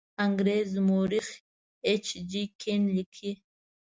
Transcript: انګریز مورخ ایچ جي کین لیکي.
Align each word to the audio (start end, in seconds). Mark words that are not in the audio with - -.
انګریز 0.25 0.71
مورخ 0.87 1.27
ایچ 1.87 2.05
جي 2.29 2.43
کین 2.61 2.81
لیکي. 2.95 3.31